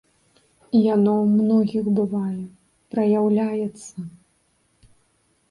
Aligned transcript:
Яно 0.93 1.11
ў 1.23 1.25
многіх 1.33 1.85
бывае, 1.99 2.43
праяўляецца. 2.97 3.97